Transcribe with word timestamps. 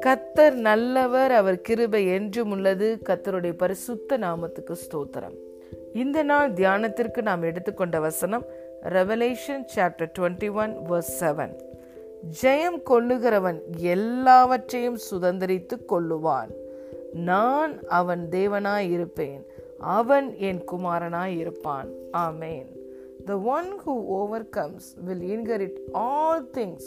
கத்தர் 0.00 0.52
நல்லவர் 0.52 1.30
அவர் 1.30 1.60
கிருபை 1.60 2.06
என்றும் 2.06 2.50
உள்ளது. 2.50 2.98
கத்தருடைய 3.08 3.52
பரிசுத்த 3.52 4.18
நாமத்துக்கு 4.18 4.72
ஸ்தோத்திரம். 4.72 5.36
இந்த 5.92 6.22
நாள் 6.22 6.52
தியானத்திற்கு 6.52 7.22
நாம் 7.22 7.42
எடுத்துக்கொண்ட 7.42 8.00
வசனம் 8.00 8.44
Revelation 8.82 9.64
chapter 9.76 10.12
twenty 10.18 10.52
one 10.52 10.76
verse 10.90 11.12
seven 11.20 11.58
ஜெயம் 12.42 12.82
கொள்ளுகிறவன் 12.90 13.60
எல்லாவற்றையும் 13.76 14.98
சுதந்திரித்து 15.10 15.78
கொள்ளுவான். 15.88 16.50
நான் 17.12 17.86
அவன் 17.86 18.28
தேவனாய் 18.30 18.90
இருப்பேன் 18.90 19.46
அவன் 19.78 20.36
என் 20.36 20.64
குமாரனாய் 20.72 21.38
இருப்பான் 21.38 21.88
ஆமேன். 22.12 22.77
The 23.28 23.36
one 23.36 23.70
who 23.84 23.94
overcomes 24.18 24.84
will 25.06 25.22
inherit 25.34 25.76
all 25.94 26.38
things 26.52 26.84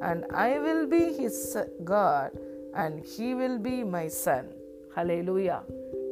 and 0.00 0.26
I 0.26 0.58
will 0.58 0.82
be 0.90 1.02
his 1.20 1.36
God 1.84 2.30
and 2.72 2.94
he 3.12 3.28
will 3.34 3.58
be 3.68 3.76
my 3.84 4.08
son. 4.08 4.44
ஹலேலூயா 4.96 5.58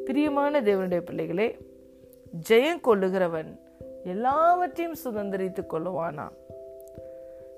பிரியமான 0.05 0.61
தேவனுடைய 0.61 1.01
பிள்ளைகளே 1.01 1.59
ஜெயம் 2.49 2.81
கொள்ளுகிறவன் 2.85 3.51
எல்லாவற்றையும் 4.05 4.97
சுதந்திரித்துக் 5.05 5.71
கொள்ளுவானா? 5.71 6.27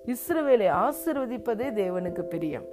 இஸ்ரவேலை 0.06 0.68
ஆசிர்வதிப்பதே 0.84 1.68
தேவனுக்கு 1.80 2.22
பிரியம். 2.22 2.64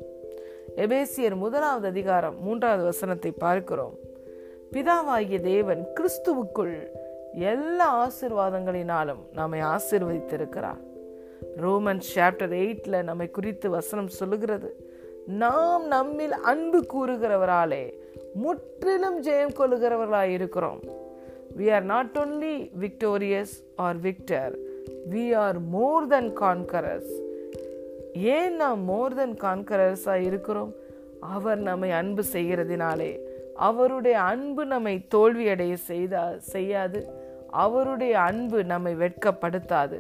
எபேசியர் 0.76 1.36
முதலாவது 1.36 1.88
அதிகாரம் 1.88 2.44
மூன்றாவது 2.44 2.84
வசனத்தை 2.84 3.32
பார்க்கிறோம். 3.32 3.94
பிதாவாகிய 4.72 5.40
தேவன் 5.40 5.88
கிறிஸ்துவுக்குள் 5.96 6.76
எல்லா 7.34 8.10
ஆசிர்வாதங்களினாலும் 8.10 9.20
நம்மை 9.34 9.62
ஆசிர்வதித்திருக்கிறார். 9.62 10.80
ரோமன் 11.56 12.02
சாப்டர் 12.16 12.54
எயிட்ல 12.54 13.04
நம்மை 13.04 13.32
குறித்து 13.32 13.70
வசனம் 13.70 14.08
சொல்லுகிறது. 14.08 14.76
நாம் 15.28 15.88
நம்மில் 15.88 16.32
அன்பு 16.32 16.86
கூறுகிறவராலே 16.94 17.94
முற்றிலும் 18.34 19.24
ஜெயம் 19.24 19.54
கொள்ளுகிறவர்களாக 19.60 20.24
இருக்கிறோம். 20.24 20.80
We 21.58 21.74
are 21.74 21.84
not 21.84 22.18
only 22.20 22.70
victorious 22.80 23.64
or 23.76 24.00
victor 24.00 24.58
we 25.10 25.36
are 25.36 25.60
more 25.60 26.08
than 26.08 26.38
conquerors 26.38 27.28
ஏன் 28.14 28.56
நாம் 28.56 28.84
மோர் 28.84 29.14
தென் 29.14 29.34
கான்கரர்ஸாக 29.34 30.22
இருக்கிறோம்? 30.22 30.74
அவர் 31.20 31.58
நம்மை 31.58 31.92
அன்பு 31.92 32.24
செய்கிறதினாலே. 32.32 33.20
அவருடைய 33.68 34.18
அன்பு 34.32 34.64
நம்மை 34.74 34.96
தோல்வியடைய 35.16 35.74
செய்தா 35.90 36.24
செய்யாது. 36.54 37.00
அவருடைய 37.66 38.14
அன்பு 38.30 38.60
நம்மை 38.72 38.94
வெட்கப்படுத்தாது. 39.04 40.00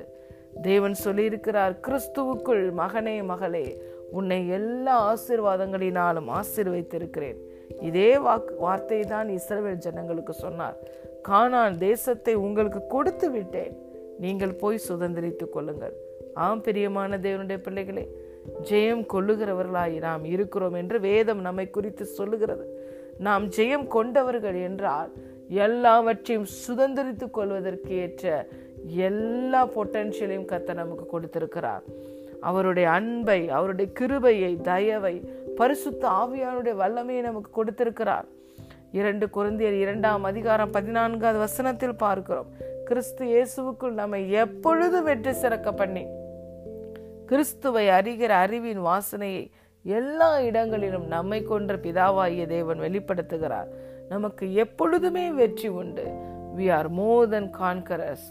தேவன் 0.67 0.95
சொல்லியிருக்கிறார் 1.03 1.73
கிறிஸ்துவுக்குள் 1.85 2.63
மகனே 2.81 3.15
மகளே 3.31 3.65
உன்னை 4.17 4.39
எல்லா 4.57 4.95
ஆசீர்வாதங்களினாலும் 5.09 6.29
ஆசீர்வைத்திருக்கிறேன். 6.39 7.39
இதே 7.89 8.11
வாக்கு 8.25 8.53
வார்த்தையை 8.65 9.05
தான் 9.05 9.27
இஸ்ரவேல் 9.37 9.83
ஜனங்களுக்கு 9.85 10.33
சொன்னார். 10.33 10.77
காணான் 11.29 11.77
தேசத்தை 11.77 12.33
உங்களுக்கு 12.45 12.81
கொடுத்து 12.87 13.27
விட்டேன். 13.31 13.73
நீங்கள் 14.23 14.59
போய் 14.61 14.85
சுதந்திரித்துக் 14.87 15.53
கொள்ளுங்கள். 15.55 15.95
ஆம் 16.45 16.63
பிரியமான 16.65 17.17
தேவனுடைய 17.17 17.59
பிள்ளைகளே 17.65 18.05
ஜெயம் 18.69 19.03
கொள்ளுகிறவர்களாய் 19.13 19.95
நாம் 20.07 20.25
இருக்கிறோம் 20.35 20.77
என்று 20.81 20.97
வேதம் 20.99 21.41
நம்மை 21.47 21.65
குறித்து 21.69 22.05
சொல்லுகிறது. 22.17 22.65
நாம் 23.19 23.45
ஜெயம் 23.47 23.87
கொண்டவர்கள் 23.87 24.57
என்றால் 24.61 25.11
எல்லாவற்றையும் 25.49 26.47
சுதந்திரித்துக் 26.65 27.35
கொள்வதற்கு 27.37 27.91
ஏற்ற 27.95 28.47
எல்லா 29.07 29.61
பொட்டன்ஷியலையும் 29.67 30.49
கத்த 30.51 30.73
நமக்கு 30.73 31.05
கொடுத்திருக்கிறார். 31.05 31.83
அவருடைய 32.41 32.89
அன்பை 32.89 33.39
அவருடைய 33.49 33.87
கிருபையை 33.91 34.51
தயவை 34.61 35.15
பரிசுத்த 35.55 36.03
ஆவியானுடைய 36.21 36.75
வல்லமையை 36.75 37.23
நமக்கு 37.23 37.51
கொடுத்திருக்கிறார். 37.51 38.27
இரண்டு 38.91 39.25
குழந்தையர் 39.29 39.77
இரண்டாம் 39.79 40.23
அதிகாரம் 40.23 40.71
பதினான்காவது 40.71 41.39
வசனத்தில் 41.39 42.01
பார்க்கிறோம். 42.05 42.49
கிறிஸ்து 42.85 43.25
இயேசுவுக்குள் 43.25 43.99
நம்மை 44.01 44.21
எப்பொழுதும் 44.31 45.03
வெற்றி 45.03 45.33
சிறக்க 45.33 45.71
பண்ணி 45.71 46.05
கிறிஸ்துவை 47.25 47.83
அறிகிற 47.87 48.31
அறிவின் 48.43 48.81
வாசனையை 48.81 49.43
எல்லா 49.83 50.39
இடங்களிலும் 50.39 51.07
நம்மை 51.07 51.43
கொன்ற 51.43 51.75
பிதாவாகிய 51.75 52.45
தேவன் 52.47 52.79
வெளிப்படுத்துகிறார். 52.79 53.67
நமக்கு 54.09 54.53
எப்பொழுதுமே 54.53 55.31
வெற்றி 55.31 55.67
உண்டு. 55.67 56.05
We 56.57 56.71
are 56.71 56.89
more 56.89 57.29
than 57.29 57.51
conquerors 57.59 58.27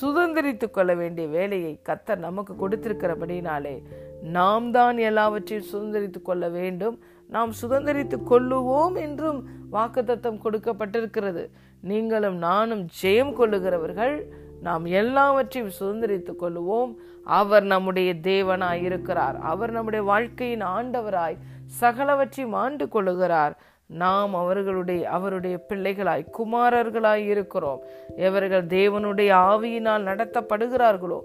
சுதந்திரித்து 0.00 0.70
கொள்ள 0.70 0.94
வேண்டிய 0.94 1.28
வேலையை 1.28 1.80
கத்தர் 1.88 2.16
நமக்கு 2.16 2.68
கொடுத்திருக்கிறபடினாலே 2.68 3.82
நாம் 4.22 4.70
தான் 4.70 4.98
எல்லாவற்றையும் 4.98 5.70
சுதந்திரித்து 5.72 6.22
கொள்ள 6.22 6.48
வேண்டும். 6.48 7.00
நாம் 7.28 7.52
சுதந்திரித்து 7.62 8.16
கொள்ளுவோம் 8.30 9.00
என்றும் 9.00 9.48
வாக்குத்தத்தம் 9.72 10.40
கொடுக்கப்பட்டிருக்கிறது. 10.44 11.50
நீங்களும் 11.80 12.36
நானும் 12.36 12.86
ஜெயம் 13.02 13.32
கொள்ளுகிறவர்கள். 13.32 14.32
நாம் 14.62 14.84
எல்லாவற்றையும் 15.00 15.74
சுதந்திரித்துக் 15.80 16.40
கொள்ளுவோம். 16.42 16.92
அவர் 17.24 17.64
நம்முடைய 17.72 18.10
தேவனாய் 18.28 18.82
இருக்கிறார் 18.88 19.36
அவர் 19.52 19.70
நம்முடைய 19.70 20.04
வாழ்க்கையின் 20.04 20.64
ஆண்டவராய் 20.76 21.36
சகலவற்றையும் 21.80 22.56
ஆண்டு 22.62 22.84
கொள்ளுகிறார். 22.86 23.54
நாம் 24.02 24.34
அவர்களுடைய 24.34 25.02
அவருடைய 25.16 25.56
பிள்ளைகளாய் 25.68 26.24
குமாரர்களாய் 26.38 27.24
இருக்கிறோம். 27.34 27.80
எவர்கள் 28.16 28.66
தேவனுடைய 28.76 29.30
ஆவியினால் 29.50 30.06
நடத்தப்படுகிறார்களோ 30.10 31.18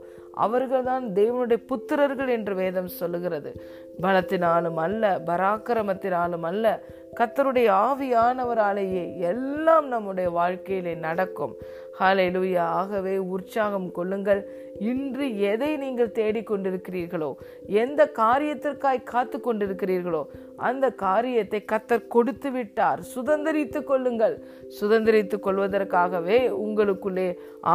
அவர்கள்தான் 0.46 1.06
தேவனுடைய 1.20 1.60
புத்திரர்கள் 1.70 2.30
என்று 2.30 2.54
வேதம் 2.56 2.90
சொல்லுகிறது. 3.00 3.52
பலத்தினாலும் 4.02 4.80
அல்ல 4.86 5.04
பராக்கிரமத்தினாலும் 5.26 6.46
அல்ல 6.52 6.66
கத்தருடைய 7.18 7.70
ஆவியானவராலேயே 7.88 9.04
எல்லாம் 9.32 9.88
நம்முடைய 9.88 10.30
வாழ்க்கையிலே 10.30 10.94
நடக்கும். 10.96 11.54
ஹாலே 12.00 12.26
லூயா 12.36 12.64
ஆகவே 12.80 13.18
உற்சாகம் 13.18 13.92
கொள்ளுங்கள். 13.92 14.42
இன்று 14.80 15.40
எதை 15.52 15.78
நீங்கள் 15.78 16.16
தேடிக்கொண்டிருக்கிறீர்களோ 16.20 17.30
எந்த 17.66 18.02
காரியத்திற்காய் 18.20 19.02
காத்து 19.04 19.38
கொண்டிருக்கிறீர்களோ 19.38 20.22
அந்த 20.56 20.86
காரியத்தை 20.92 21.66
கத்தர் 21.72 22.08
கொடுத்து 22.08 22.52
விட்டார். 22.52 23.00
சுதந்திரித்துக் 23.16 23.90
கொள்ளுங்கள். 23.92 24.36
சுதந்திரித்துக் 24.80 25.46
கொள்வதற்காகவே 25.48 26.40
உங்களுக்குள்ளே 26.66 27.28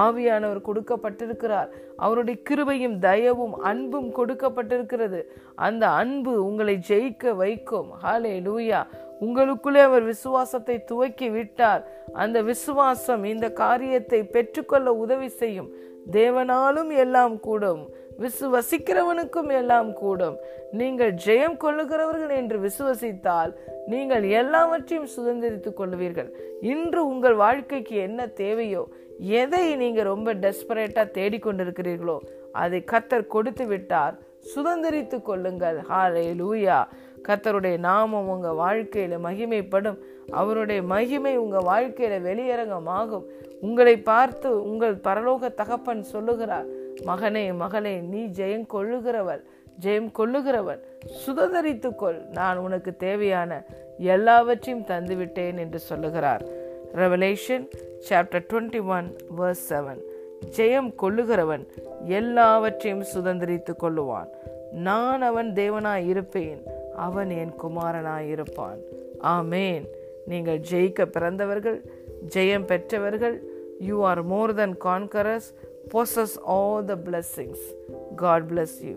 ஆவியானவர் 0.04 0.66
கொடுக்கப்பட்டிருக்கிறார். 0.68 1.70
அவருடைய 1.96 2.40
கிருபையும் 2.50 2.98
தயவும் 3.06 3.56
அன்பும் 3.70 4.10
கொடுக்கப்பட்டிருக்கிறது. 4.18 5.22
அந்த 5.54 5.88
அன்பு 5.88 6.44
உங்களை 6.44 6.78
ஜெயிக்க 6.88 7.34
வைக்கும். 7.36 7.90
ஹாலே 8.04 8.36
லூயா 8.48 8.82
உங்களுக்குள்ளே 9.24 9.80
அவர் 9.88 10.04
விசுவாசத்தை 10.12 10.76
துவக்கி 10.90 11.28
விட்டார். 11.30 11.82
அந்த 12.22 12.38
விசுவாசம் 12.50 13.24
இந்த 13.32 13.46
காரியத்தை 13.62 14.20
பெற்றுக்கொள்ள 14.36 14.88
உதவி 15.04 15.28
செய்யும். 15.40 15.70
தேவனாலும் 16.18 16.90
எல்லாம் 17.04 17.34
கூடும். 17.40 17.82
விசுவசிக்கிறவனுக்கும் 18.22 19.50
எல்லாம் 19.58 19.90
கூடும். 20.00 20.36
நீங்கள் 20.80 21.12
ஜெயம் 21.26 21.56
கொள்ளுகிறவர்கள் 21.64 22.34
என்று 22.40 22.56
விசுவசித்தால் 22.66 23.52
நீங்கள் 23.92 24.24
எல்லாவற்றையும் 24.40 25.12
சுதந்திரித்துக் 25.16 25.78
கொள்வீர்கள். 25.80 26.30
இன்று 26.72 27.00
உங்கள் 27.12 27.36
வாழ்க்கைக்கு 27.44 27.96
என்ன 28.08 28.26
தேவையோ 28.42 28.82
எதை 29.40 29.64
நீங்கள் 29.82 30.10
ரொம்ப 30.12 30.34
டெஸ்பரேட்டாக 30.44 31.14
தேடிக்கொண்டிருக்கிறீர்களோ 31.18 32.18
அதை 32.62 32.80
கத்தர் 32.92 33.32
கொடுத்து 33.34 33.64
விட்டார். 33.66 34.14
சுதந்திரித்து 34.54 35.18
கொள்ளுங்கள். 35.22 35.78
ஹாலே 35.90 36.26
லூயா 36.40 36.78
கத்தருடைய 37.28 37.78
நாமம் 37.78 38.28
உங்கள் 38.28 38.52
வாழ்க்கையில் 38.52 39.18
மகிமைப்படும். 39.18 39.98
அவருடைய 40.30 40.82
மகிமை 40.82 41.36
உங்கள் 41.36 41.62
வாழ்க்கையில் 41.62 42.24
வெளியரங்கமாகும். 42.24 43.24
உங்களை 43.60 43.96
பார்த்து 43.96 44.70
உங்கள் 44.70 44.96
பரலோக 44.96 45.54
தகப்பன் 45.54 46.02
சொல்லுகிறார் 46.02 46.66
மகனே 47.06 47.56
மகளே 47.56 48.00
நீ 48.00 48.24
ஜெயம் 48.24 48.66
கொள்ளுகிறவள் 48.72 49.42
ஜெயம் 49.80 50.10
கொள்ளுகிறவன் 50.18 50.80
சுதந்திரித்துக்கொள் 51.26 52.28
நான் 52.28 52.56
உனக்கு 52.56 52.96
தேவையான 52.96 53.64
எல்லாவற்றையும் 53.98 54.86
தந்துவிட்டேன் 54.86 55.58
என்று 55.58 55.78
சொல்லுகிறார். 55.78 56.42
Revelation 56.94 57.64
chapter 58.08 58.46
twenty 58.50 58.86
one 58.86 59.16
verse 59.38 59.64
seven 59.68 60.00
ஜெயம் 60.56 60.90
கொள்ளுகிறவன் 61.02 61.64
எல்லாவற்றையும் 62.04 63.04
சுதந்திரித்து 63.14 63.72
கொள்ளுவான். 63.82 64.30
நான் 64.72 65.22
அவன் 65.22 65.52
தேவனாய் 65.52 66.06
இருப்பேன். 66.06 66.62
அவன் 67.06 67.30
என் 67.42 67.54
குமாரனாயிருப்பான். 67.62 68.80
ஆமேன். 69.36 69.84
நீங்கள் 70.26 70.60
ஜெயிக்க 70.70 71.04
பிறந்தவர்கள் 71.14 71.78
ஜெயம் 72.34 72.66
பெற்றவர்கள் 72.66 73.36
you 73.88 73.96
are 74.10 74.22
more 74.22 74.52
than 74.54 74.76
conquerors 74.84 75.48
possess 75.94 76.36
all 76.56 76.84
the 76.84 76.94
blessings 77.06 77.64
God 78.16 78.46
bless 78.50 78.76
you 78.88 78.96